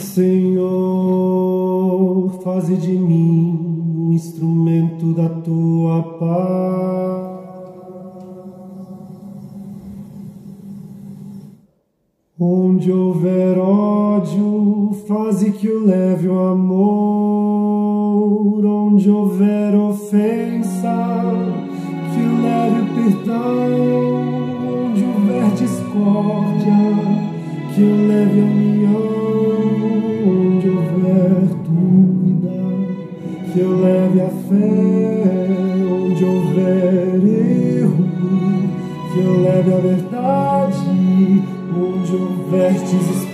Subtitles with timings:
[0.00, 0.64] Senhor,
[2.42, 3.58] faze de mim
[3.96, 7.34] um instrumento da tua paz.
[12.38, 16.84] Onde houver ódio, faze que o leve o amor.
[18.66, 21.22] Onde houver ofensa,
[22.12, 24.14] que o leve o perdão.
[24.90, 26.76] Onde houver discórdia,
[27.74, 28.73] que o leve a união.
[33.54, 35.46] Que eu leve a fé.
[35.88, 38.04] Onde houver erro,
[39.12, 43.33] que eu leve a verdade onde houver desespero,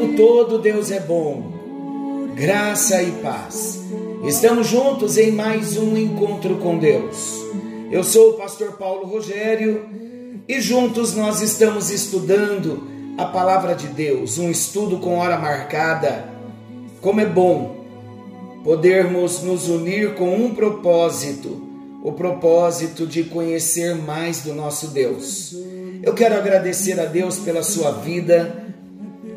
[0.00, 1.52] tempo todo Deus é bom.
[2.34, 3.80] Graça e paz.
[4.24, 7.38] Estamos juntos em mais um encontro com Deus.
[7.90, 9.86] Eu sou o pastor Paulo Rogério
[10.48, 16.32] e juntos nós estamos estudando a palavra de Deus, um estudo com hora marcada.
[17.00, 17.84] Como é bom
[18.64, 21.60] podermos nos unir com um propósito,
[22.02, 25.54] o propósito de conhecer mais do nosso Deus.
[26.02, 28.70] Eu quero agradecer a Deus pela sua vida,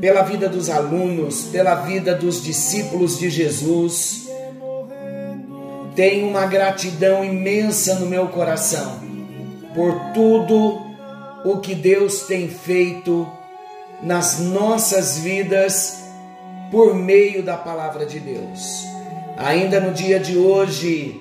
[0.03, 4.27] pela vida dos alunos, pela vida dos discípulos de Jesus
[5.95, 8.99] tenho uma gratidão imensa no meu coração
[9.73, 10.81] por tudo
[11.45, 13.25] o que Deus tem feito
[14.01, 16.03] nas nossas vidas
[16.69, 18.83] por meio da palavra de Deus.
[19.37, 21.17] Ainda no dia de hoje,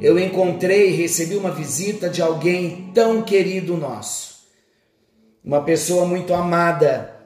[0.00, 4.40] eu encontrei e recebi uma visita de alguém tão querido nosso,
[5.44, 7.21] uma pessoa muito amada,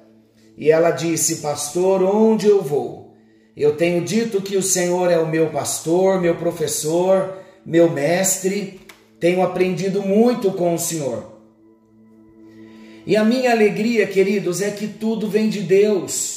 [0.57, 3.15] e ela disse: Pastor, onde eu vou?
[3.57, 8.81] Eu tenho dito que o Senhor é o meu pastor, meu professor, meu mestre.
[9.19, 11.37] Tenho aprendido muito com o Senhor.
[13.07, 16.37] E a minha alegria, queridos, é que tudo vem de Deus.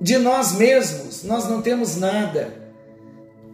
[0.00, 2.66] De nós mesmos, nós não temos nada.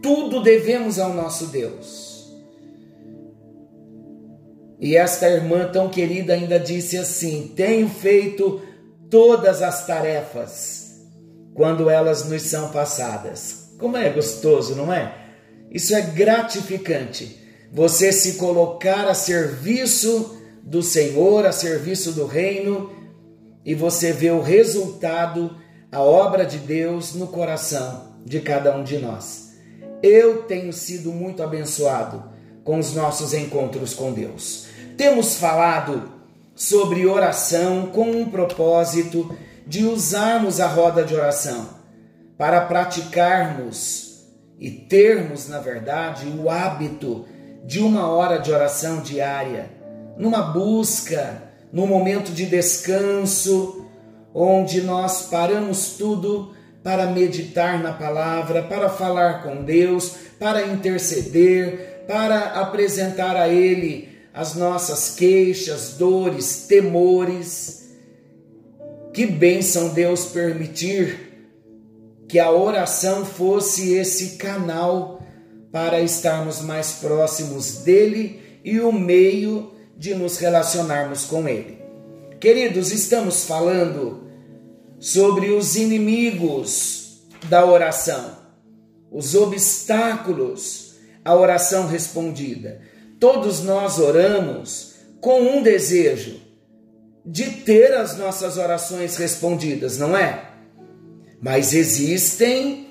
[0.02, 2.11] Tudo devemos ao nosso Deus.
[4.82, 8.60] E esta irmã tão querida ainda disse assim: Tenho feito
[9.08, 11.00] todas as tarefas
[11.54, 13.70] quando elas nos são passadas.
[13.78, 15.14] Como é gostoso, não é?
[15.70, 17.38] Isso é gratificante.
[17.72, 22.90] Você se colocar a serviço do Senhor, a serviço do reino,
[23.64, 25.56] e você vê o resultado,
[25.92, 29.52] a obra de Deus no coração de cada um de nós.
[30.02, 32.32] Eu tenho sido muito abençoado
[32.64, 34.71] com os nossos encontros com Deus.
[35.02, 36.12] Temos falado
[36.54, 39.36] sobre oração com um propósito
[39.66, 41.70] de usarmos a roda de oração
[42.38, 44.28] para praticarmos
[44.60, 47.26] e termos, na verdade, o hábito
[47.64, 49.72] de uma hora de oração diária,
[50.16, 53.84] numa busca, num momento de descanso,
[54.32, 62.60] onde nós paramos tudo para meditar na palavra, para falar com Deus, para interceder, para
[62.60, 67.82] apresentar a Ele as nossas queixas, dores, temores
[69.12, 71.32] que bênção Deus permitir
[72.28, 75.22] que a oração fosse esse canal
[75.70, 81.78] para estarmos mais próximos dele e o meio de nos relacionarmos com ele.
[82.40, 84.28] Queridos, estamos falando
[84.98, 88.38] sobre os inimigos da oração,
[89.10, 90.94] os obstáculos
[91.24, 92.80] à oração respondida.
[93.22, 96.40] Todos nós oramos com um desejo,
[97.24, 100.50] de ter as nossas orações respondidas, não é?
[101.40, 102.88] Mas existem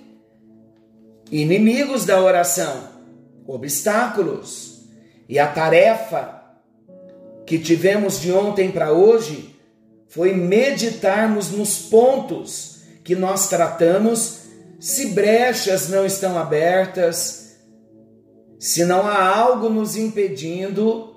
[1.30, 2.88] inimigos da oração,
[3.46, 4.86] obstáculos.
[5.28, 6.42] E a tarefa
[7.46, 9.54] que tivemos de ontem para hoje
[10.08, 14.44] foi meditarmos nos pontos que nós tratamos,
[14.80, 17.41] se brechas não estão abertas,
[18.62, 21.16] se não há algo nos impedindo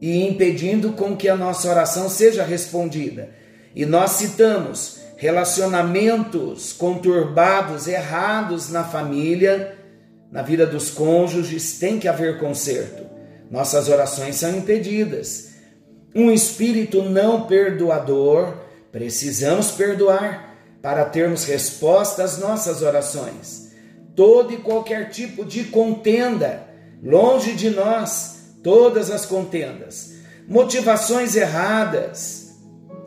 [0.00, 3.30] e impedindo com que a nossa oração seja respondida.
[3.72, 9.78] E nós citamos relacionamentos conturbados, errados na família,
[10.32, 13.06] na vida dos cônjuges, tem que haver conserto.
[13.48, 15.50] Nossas orações são impedidas.
[16.12, 18.54] Um espírito não perdoador,
[18.90, 20.52] precisamos perdoar
[20.82, 23.65] para termos resposta às nossas orações.
[24.16, 26.66] Todo e qualquer tipo de contenda
[27.02, 28.36] longe de nós
[28.66, 30.14] todas as contendas,
[30.48, 32.56] motivações erradas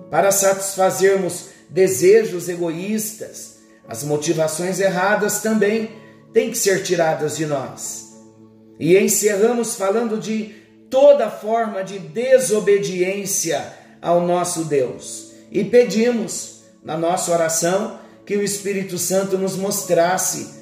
[0.09, 3.57] para satisfazermos desejos egoístas.
[3.85, 5.91] As motivações erradas também
[6.31, 8.13] têm que ser tiradas de nós.
[8.79, 10.55] E encerramos falando de
[10.89, 15.33] toda forma de desobediência ao nosso Deus.
[15.51, 20.58] E pedimos na nossa oração que o Espírito Santo nos mostrasse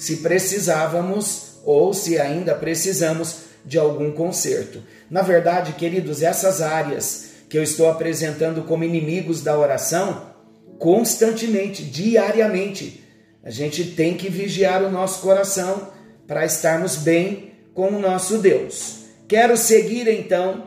[0.00, 4.82] se precisávamos ou se ainda precisamos de algum conserto.
[5.10, 10.30] Na verdade, queridos, essas áreas que eu estou apresentando como inimigos da oração,
[10.78, 13.04] constantemente, diariamente,
[13.44, 15.88] a gente tem que vigiar o nosso coração
[16.26, 19.00] para estarmos bem com o nosso Deus.
[19.28, 20.66] Quero seguir então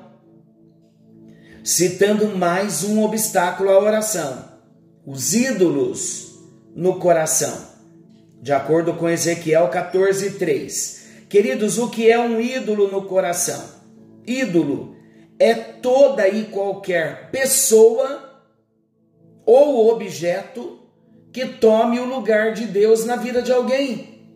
[1.64, 4.46] citando mais um obstáculo à oração:
[5.04, 6.36] os ídolos
[6.76, 7.73] no coração.
[8.44, 11.28] De acordo com Ezequiel 14:3.
[11.30, 13.64] Queridos, o que é um ídolo no coração?
[14.28, 14.98] Ídolo
[15.40, 18.44] é toda e qualquer pessoa
[19.46, 20.78] ou objeto
[21.32, 24.28] que tome o lugar de Deus na vida de alguém.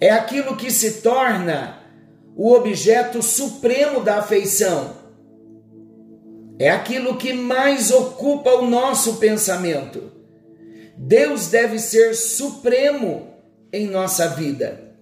[0.00, 1.82] É aquilo que se torna
[2.36, 4.94] o objeto supremo da afeição.
[6.56, 10.19] É aquilo que mais ocupa o nosso pensamento.
[11.02, 13.28] Deus deve ser supremo
[13.72, 14.94] em nossa vida.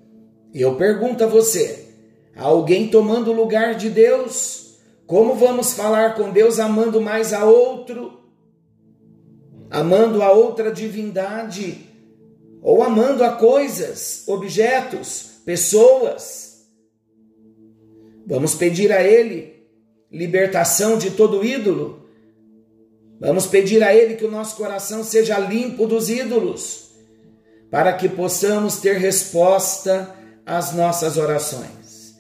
[0.55, 1.89] Eu pergunto a você:
[2.37, 4.79] há alguém tomando o lugar de Deus?
[5.09, 8.21] Como vamos falar com Deus amando mais a outro?
[9.69, 11.89] Amando a outra divindade?
[12.63, 16.65] Ou amando a coisas, objetos, pessoas?
[18.25, 19.67] Vamos pedir a Ele
[20.13, 22.08] libertação de todo ídolo?
[23.21, 26.91] Vamos pedir a Ele que o nosso coração seja limpo dos ídolos,
[27.71, 30.15] para que possamos ter resposta
[30.47, 32.15] as nossas orações.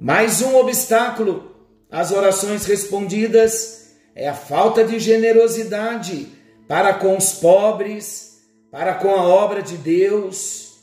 [0.00, 1.52] Mais um obstáculo
[1.90, 6.28] às orações respondidas é a falta de generosidade
[6.68, 8.40] para com os pobres,
[8.70, 10.78] para com a obra de Deus.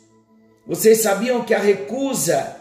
[0.68, 2.58] Vocês sabiam que a recusa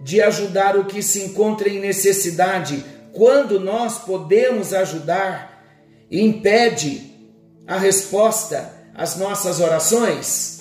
[0.00, 5.53] de ajudar o que se encontra em necessidade, quando nós podemos ajudar,
[6.20, 7.10] impede
[7.66, 10.60] a resposta às nossas orações?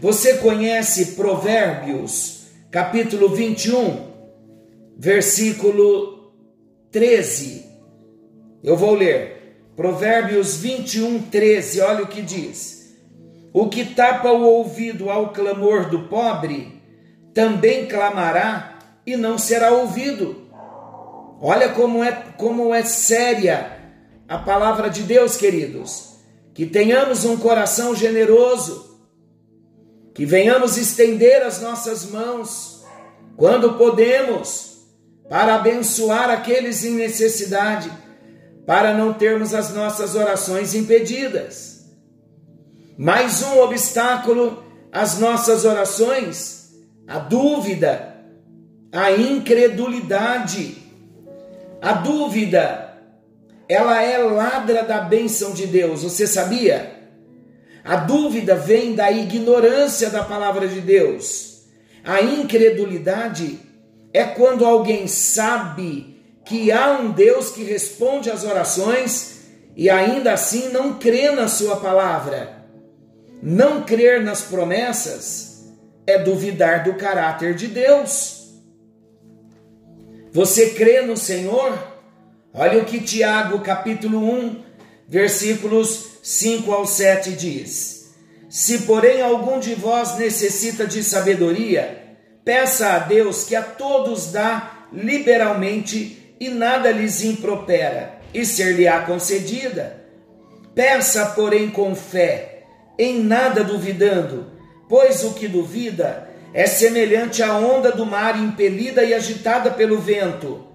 [0.00, 4.08] Você conhece Provérbios capítulo 21,
[4.98, 6.32] versículo
[6.90, 7.66] 13.
[8.64, 9.40] Eu vou ler.
[9.76, 11.80] Provérbios 21, 13.
[11.80, 12.96] Olha o que diz:
[13.52, 16.80] O que tapa o ouvido ao clamor do pobre,
[17.32, 20.42] também clamará e não será ouvido.
[21.40, 23.71] Olha como é, como é séria
[24.32, 26.14] a palavra de Deus, queridos.
[26.54, 28.98] Que tenhamos um coração generoso
[30.14, 32.82] que venhamos estender as nossas mãos
[33.36, 34.86] quando podemos
[35.28, 37.90] para abençoar aqueles em necessidade,
[38.66, 41.86] para não termos as nossas orações impedidas.
[42.96, 46.70] Mais um obstáculo às nossas orações,
[47.06, 48.16] a dúvida,
[48.92, 50.76] a incredulidade.
[51.80, 52.91] A dúvida,
[53.72, 57.00] ela é ladra da bênção de Deus, você sabia?
[57.84, 61.62] A dúvida vem da ignorância da palavra de Deus.
[62.04, 63.58] A incredulidade
[64.12, 69.40] é quando alguém sabe que há um Deus que responde às orações
[69.74, 72.62] e ainda assim não crê na sua palavra.
[73.42, 75.72] Não crer nas promessas
[76.06, 78.60] é duvidar do caráter de Deus.
[80.30, 81.91] Você crê no Senhor?
[82.54, 84.62] Olha o que Tiago, capítulo 1,
[85.08, 88.14] versículos 5 ao 7 diz:
[88.50, 94.86] Se, porém, algum de vós necessita de sabedoria, peça a Deus que a todos dá
[94.92, 100.04] liberalmente e nada lhes impropera, e ser-lhe-á concedida.
[100.74, 102.64] Peça, porém, com fé,
[102.98, 104.52] em nada duvidando,
[104.90, 110.71] pois o que duvida é semelhante à onda do mar impelida e agitada pelo vento.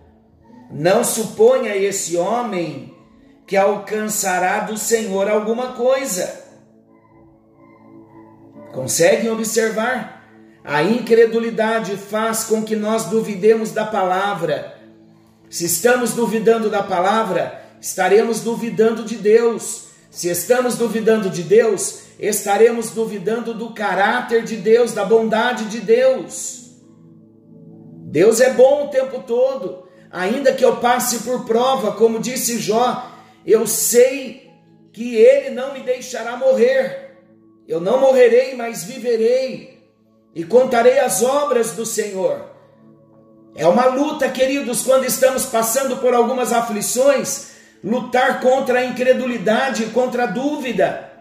[0.69, 2.93] Não suponha esse homem
[3.45, 6.45] que alcançará do Senhor alguma coisa.
[8.73, 10.17] Conseguem observar?
[10.63, 14.75] A incredulidade faz com que nós duvidemos da palavra.
[15.49, 19.87] Se estamos duvidando da palavra, estaremos duvidando de Deus.
[20.11, 26.71] Se estamos duvidando de Deus, estaremos duvidando do caráter de Deus, da bondade de Deus.
[28.09, 33.11] Deus é bom o tempo todo, ainda que eu passe por prova, como disse Jó,
[33.45, 34.51] eu sei
[34.91, 37.07] que Ele não me deixará morrer.
[37.67, 39.77] Eu não morrerei, mas viverei
[40.33, 42.45] e contarei as obras do Senhor.
[43.55, 47.51] É uma luta, queridos, quando estamos passando por algumas aflições,
[47.83, 51.11] lutar contra a incredulidade, contra a dúvida.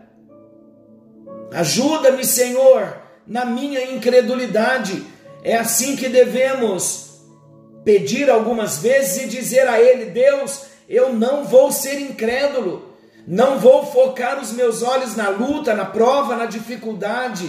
[1.53, 5.05] Ajuda-me, Senhor, na minha incredulidade.
[5.43, 7.06] É assim que devemos
[7.87, 13.87] pedir algumas vezes e dizer a Ele: Deus, eu não vou ser incrédulo, não vou
[13.87, 17.49] focar os meus olhos na luta, na prova, na dificuldade.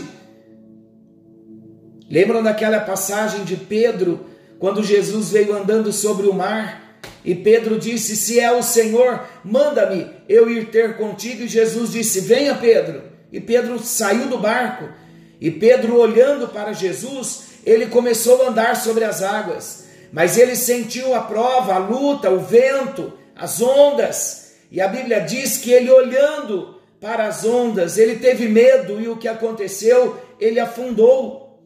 [2.07, 4.27] Lembram daquela passagem de Pedro,
[4.59, 7.01] quando Jesus veio andando sobre o mar?
[7.25, 11.43] E Pedro disse: Se é o Senhor, manda-me eu ir ter contigo.
[11.43, 13.01] E Jesus disse: Venha, Pedro.
[13.31, 14.87] E Pedro saiu do barco.
[15.41, 19.86] E Pedro, olhando para Jesus, ele começou a andar sobre as águas.
[20.11, 24.55] Mas ele sentiu a prova, a luta, o vento, as ondas.
[24.71, 28.99] E a Bíblia diz que ele, olhando para as ondas, ele teve medo.
[28.99, 30.19] E o que aconteceu?
[30.39, 31.59] Ele afundou.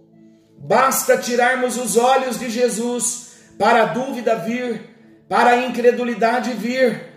[0.57, 4.81] Basta tirarmos os olhos de Jesus para a dúvida vir,
[5.27, 7.12] para a incredulidade vir.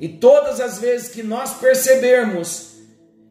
[0.00, 2.76] E todas as vezes que nós percebermos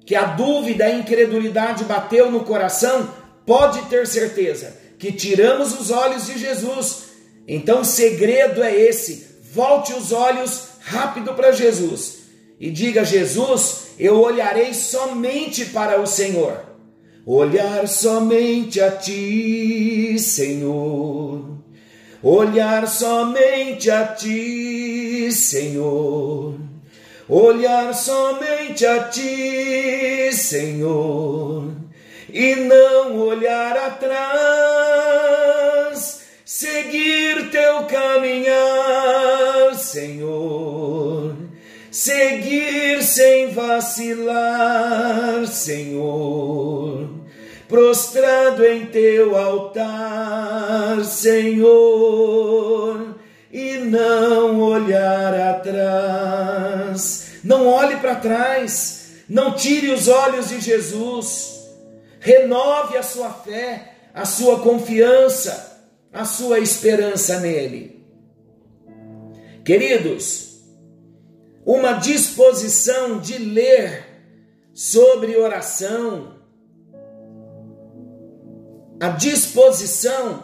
[0.05, 3.13] que a dúvida, a incredulidade bateu no coração,
[3.45, 7.06] pode ter certeza que tiramos os olhos de Jesus.
[7.47, 12.17] Então o segredo é esse: volte os olhos rápido para Jesus
[12.59, 16.67] e diga: Jesus, eu olharei somente para o Senhor
[17.27, 21.57] olhar somente a ti, Senhor.
[22.23, 26.55] Olhar somente a ti, Senhor.
[27.27, 31.73] Olhar somente a ti, Senhor.
[32.31, 34.21] E não olhar atrás,
[36.47, 41.35] seguir teu caminhar, Senhor.
[41.91, 47.09] Seguir sem vacilar, Senhor.
[47.67, 52.37] Prostrado em teu altar, Senhor,
[53.51, 57.31] e não olhar atrás.
[57.43, 61.67] Não olhe para trás, não tire os olhos de Jesus,
[62.21, 65.66] renove a sua fé, a sua confiança,
[66.17, 68.03] a sua esperança nele.
[69.63, 70.63] Queridos,
[71.63, 74.03] uma disposição de ler
[74.73, 76.39] sobre oração,
[78.99, 80.43] a disposição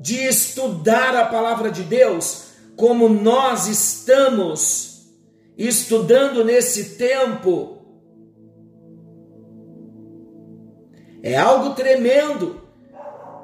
[0.00, 5.12] de estudar a palavra de Deus, como nós estamos
[5.56, 7.78] estudando nesse tempo,
[11.22, 12.67] é algo tremendo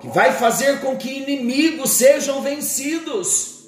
[0.04, 3.64] que vai fazer com que inimigos sejam vencidos.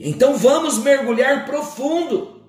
[0.00, 2.42] Então vamos mergulhar profundo,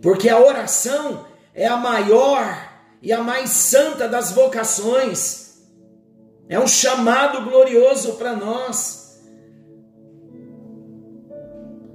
[0.00, 2.72] porque a oração é a maior
[3.02, 5.56] e a mais santa das vocações.
[6.48, 9.20] É um chamado glorioso para nós.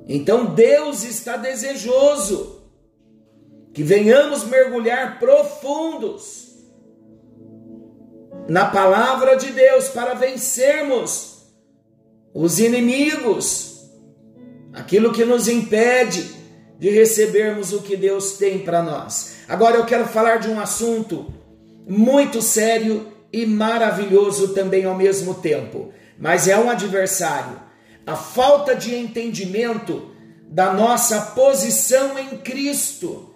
[0.06, 2.62] Então Deus está desejoso
[3.74, 6.51] que venhamos mergulhar profundos
[8.52, 11.38] na palavra de Deus para vencermos
[12.34, 13.90] os inimigos,
[14.74, 16.36] aquilo que nos impede
[16.78, 19.36] de recebermos o que Deus tem para nós.
[19.48, 21.34] Agora eu quero falar de um assunto
[21.88, 27.58] muito sério e maravilhoso também ao mesmo tempo, mas é um adversário.
[28.06, 30.12] A falta de entendimento
[30.50, 33.34] da nossa posição em Cristo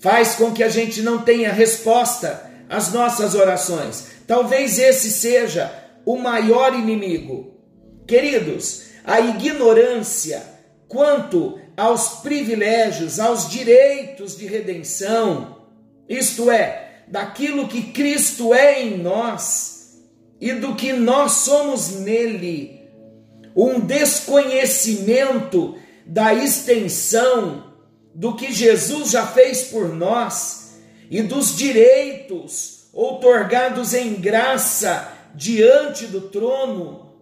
[0.00, 4.08] faz com que a gente não tenha resposta às nossas orações.
[4.26, 5.72] Talvez esse seja
[6.04, 7.54] o maior inimigo.
[8.06, 10.42] Queridos, a ignorância
[10.86, 15.58] quanto aos privilégios, aos direitos de redenção,
[16.08, 19.98] isto é, daquilo que Cristo é em nós
[20.40, 22.80] e do que nós somos nele,
[23.54, 27.74] um desconhecimento da extensão
[28.14, 30.57] do que Jesus já fez por nós
[31.10, 37.16] e dos direitos outorgados em graça diante do trono.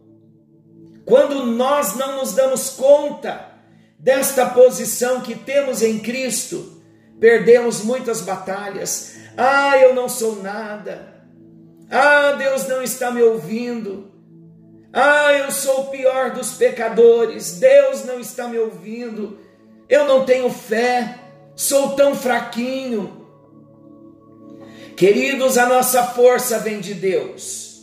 [1.04, 3.52] Quando nós não nos damos conta
[3.98, 6.82] desta posição que temos em Cristo,
[7.20, 9.16] perdemos muitas batalhas.
[9.36, 11.14] Ah, eu não sou nada.
[11.90, 14.10] Ah, Deus não está me ouvindo.
[14.92, 17.58] Ah, eu sou o pior dos pecadores.
[17.58, 19.38] Deus não está me ouvindo.
[19.88, 21.18] Eu não tenho fé.
[21.54, 23.25] Sou tão fraquinho.
[24.96, 27.82] Queridos, a nossa força vem de Deus.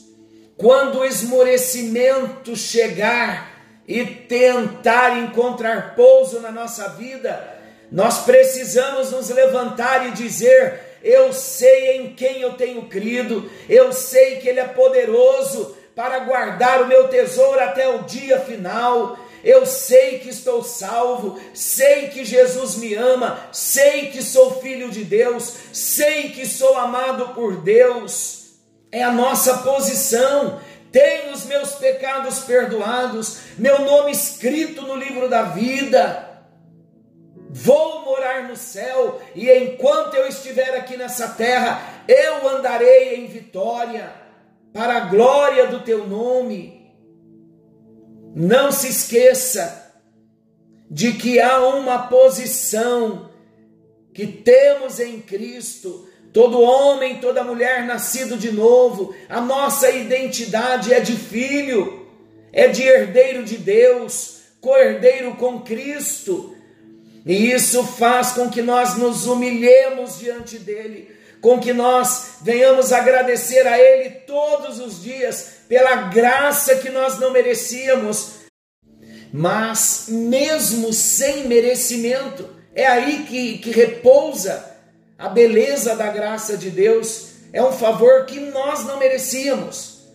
[0.58, 3.54] Quando o esmorecimento chegar,
[3.88, 7.52] e tentar encontrar pouso na nossa vida,
[7.92, 14.38] nós precisamos nos levantar e dizer: Eu sei em quem eu tenho crido, eu sei
[14.38, 19.18] que Ele é poderoso para guardar o meu tesouro até o dia final.
[19.44, 25.04] Eu sei que estou salvo, sei que Jesus me ama, sei que sou filho de
[25.04, 28.54] Deus, sei que sou amado por Deus.
[28.92, 30.62] É a nossa posição.
[30.94, 36.30] Tenho os meus pecados perdoados, meu nome escrito no livro da vida.
[37.50, 44.23] Vou morar no céu, e enquanto eu estiver aqui nessa terra, eu andarei em vitória,
[44.74, 46.92] para a glória do teu nome.
[48.36, 49.94] Não se esqueça
[50.90, 53.30] de que há uma posição
[54.14, 56.10] que temos em Cristo.
[56.34, 62.08] Todo homem, toda mulher nascido de novo, a nossa identidade é de filho,
[62.52, 66.56] é de herdeiro de Deus, co-herdeiro com Cristo.
[67.26, 71.10] E isso faz com que nós nos humilhemos diante dele,
[71.44, 77.32] com que nós venhamos agradecer a ele todos os dias pela graça que nós não
[77.32, 78.36] merecíamos,
[79.34, 84.72] mas mesmo sem merecimento, é aí que, que repousa
[85.18, 90.08] a beleza da graça de Deus, é um favor que nós não merecíamos.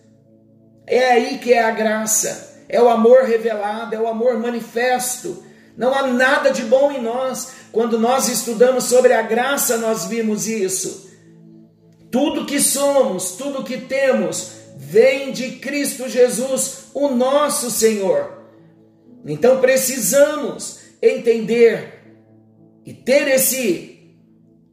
[0.87, 5.43] É aí que é a graça, é o amor revelado, é o amor manifesto.
[5.77, 7.51] Não há nada de bom em nós.
[7.71, 11.08] Quando nós estudamos sobre a graça, nós vimos isso.
[12.11, 18.43] Tudo que somos, tudo que temos, vem de Cristo Jesus, o nosso Senhor.
[19.25, 21.99] Então precisamos entender
[22.85, 23.97] e ter esse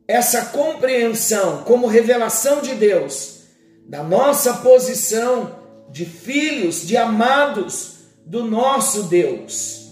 [0.09, 3.41] essa compreensão como revelação de Deus
[3.89, 5.59] da nossa posição
[5.91, 9.87] de filhos, de amados do nosso Deus.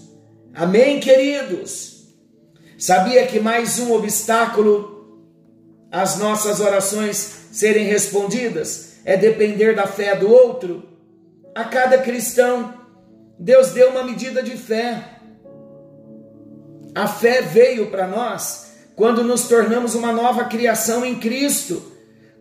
[0.53, 2.13] Amém, queridos.
[2.77, 4.94] Sabia que mais um obstáculo
[5.95, 10.83] às nossas orações serem respondidas é depender da fé do outro.
[11.55, 12.73] A cada cristão,
[13.39, 15.19] Deus deu uma medida de fé.
[16.93, 21.81] A fé veio para nós quando nos tornamos uma nova criação em Cristo.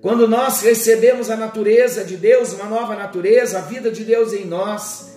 [0.03, 4.45] Quando nós recebemos a natureza de Deus, uma nova natureza, a vida de Deus em
[4.47, 5.13] nós.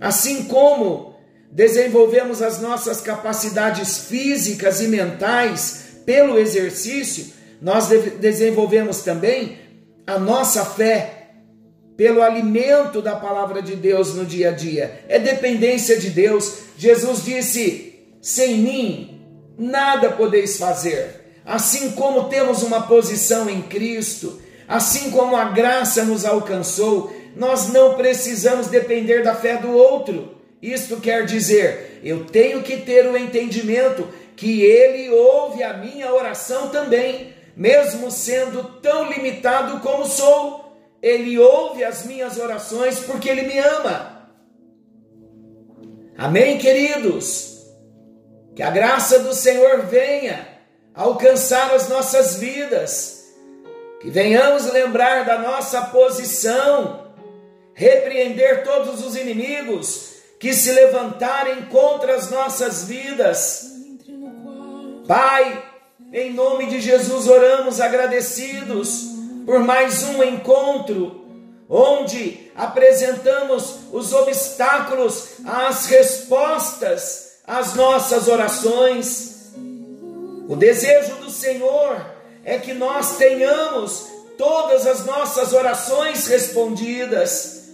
[0.00, 1.16] Assim como
[1.50, 7.88] desenvolvemos as nossas capacidades físicas e mentais pelo exercício, nós
[8.20, 9.58] desenvolvemos também
[10.06, 11.18] a nossa fé
[11.96, 15.04] pelo alimento da palavra de Deus no dia a dia.
[15.08, 16.58] É dependência de Deus.
[16.78, 19.20] Jesus disse: sem mim
[19.58, 21.40] nada podeis fazer.
[21.44, 27.94] Assim como temos uma posição em Cristo, assim como a graça nos alcançou, nós não
[27.94, 30.36] precisamos depender da fé do outro.
[30.60, 36.68] Isto quer dizer, eu tenho que ter o entendimento que ele ouve a minha oração
[36.68, 43.58] também mesmo sendo tão limitado como sou, Ele ouve as minhas orações porque Ele me
[43.58, 44.30] ama.
[46.16, 47.66] Amém, queridos?
[48.54, 50.46] Que a graça do Senhor venha
[50.94, 53.24] alcançar as nossas vidas,
[54.00, 57.12] que venhamos lembrar da nossa posição,
[57.74, 63.64] repreender todos os inimigos que se levantarem contra as nossas vidas.
[65.08, 65.67] Pai,
[66.12, 69.04] em nome de Jesus oramos agradecidos
[69.44, 71.26] por mais um encontro
[71.68, 79.54] onde apresentamos os obstáculos às respostas às nossas orações.
[80.46, 82.04] O desejo do Senhor
[82.44, 87.70] é que nós tenhamos todas as nossas orações respondidas.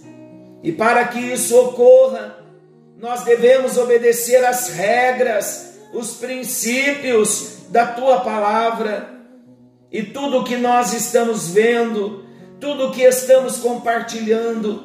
[0.63, 2.37] E para que isso ocorra,
[2.97, 9.09] nós devemos obedecer às regras, os princípios da tua palavra
[9.89, 12.25] e tudo que nós estamos vendo,
[12.59, 14.83] tudo que estamos compartilhando,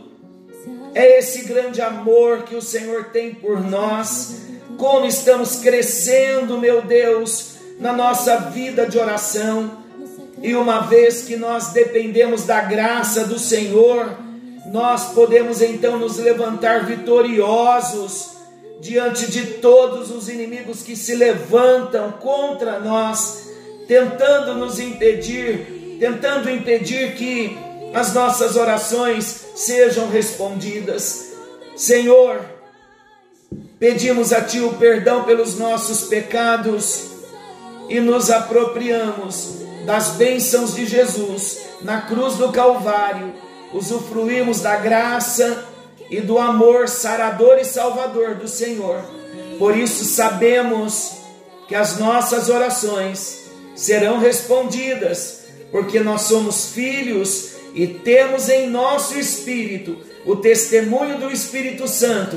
[0.95, 4.43] é esse grande amor que o Senhor tem por nós.
[4.79, 9.79] Como estamos crescendo, meu Deus, na nossa vida de oração.
[10.41, 14.17] E uma vez que nós dependemos da graça do Senhor,
[14.73, 18.40] nós podemos então nos levantar vitoriosos
[18.81, 23.51] diante de todos os inimigos que se levantam contra nós,
[23.87, 27.59] tentando nos impedir, tentando impedir que
[27.93, 31.33] as nossas orações sejam respondidas.
[31.77, 32.41] Senhor,
[33.79, 37.11] pedimos a Ti o perdão pelos nossos pecados
[37.89, 43.35] e nos apropriamos das bênçãos de Jesus na cruz do Calvário,
[43.73, 45.70] usufruímos da graça
[46.11, 49.03] e do amor sarador e salvador do Senhor.
[49.59, 51.13] Por isso sabemos
[51.69, 53.45] que as nossas orações
[53.77, 59.97] serão respondidas, porque nós somos filhos e temos em nosso espírito
[60.27, 62.37] o testemunho do Espírito Santo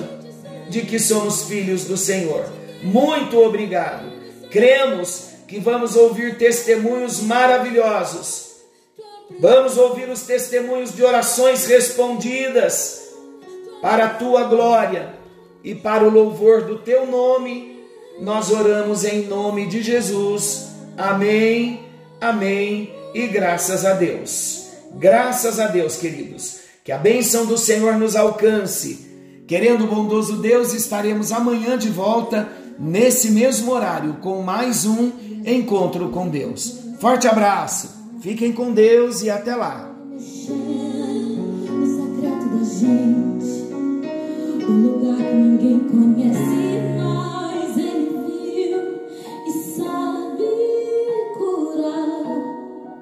[0.69, 2.45] de que somos filhos do Senhor.
[2.83, 4.12] Muito obrigado.
[4.51, 8.53] Cremos que vamos ouvir testemunhos maravilhosos.
[9.39, 13.02] Vamos ouvir os testemunhos de orações respondidas
[13.83, 15.13] para a tua glória
[15.61, 17.83] e para o louvor do teu nome.
[18.21, 20.69] Nós oramos em nome de Jesus.
[20.97, 21.81] Amém,
[22.21, 24.67] amém e graças a Deus.
[24.93, 26.61] Graças a Deus, queridos.
[26.81, 29.11] Que a bênção do Senhor nos alcance.
[29.45, 32.47] Querendo o bondoso Deus, estaremos amanhã de volta,
[32.79, 35.11] nesse mesmo horário, com mais um
[35.45, 36.79] encontro com Deus.
[37.01, 37.89] Forte abraço,
[38.21, 39.93] fiquem com Deus e até lá.
[44.65, 47.22] O lugar que ninguém conhece